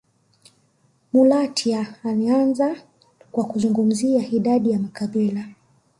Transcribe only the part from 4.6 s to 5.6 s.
ya makabila